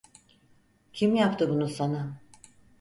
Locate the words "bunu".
1.49-1.67